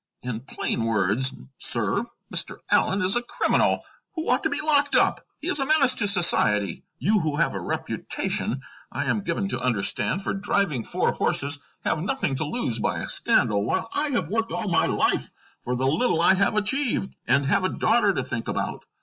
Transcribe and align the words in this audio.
"In 0.23 0.39
plain 0.39 0.83
words, 0.83 1.31
sir, 1.59 2.03
Mr. 2.33 2.57
Allen 2.71 3.03
is 3.03 3.15
a 3.15 3.21
criminal 3.21 3.83
who 4.15 4.31
ought 4.31 4.41
to 4.45 4.49
be 4.49 4.59
locked 4.59 4.95
up; 4.95 5.23
he 5.41 5.47
is 5.47 5.59
a 5.59 5.65
menace 5.67 5.93
to 5.93 6.07
society. 6.07 6.83
You, 6.97 7.19
who 7.19 7.35
have 7.37 7.53
a 7.53 7.59
reputation, 7.61 8.63
I 8.91 9.05
am 9.05 9.21
given 9.21 9.49
to 9.49 9.61
understand, 9.61 10.23
for 10.23 10.33
driving 10.33 10.83
four 10.83 11.11
horses, 11.11 11.59
have 11.85 12.01
nothing 12.01 12.33
to 12.37 12.45
lose 12.45 12.79
by 12.79 12.97
a 13.01 13.09
scandal, 13.09 13.63
while 13.63 13.87
I 13.93 14.09
have 14.09 14.29
worked 14.29 14.51
all 14.51 14.69
my 14.69 14.87
life 14.87 15.29
for 15.61 15.75
the 15.75 15.85
little 15.85 16.19
I 16.23 16.33
have 16.33 16.55
achieved, 16.55 17.13
and 17.27 17.45
have 17.45 17.63
a 17.63 17.69
daughter 17.69 18.11
to 18.11 18.23
think 18.23 18.47
about. 18.47 18.83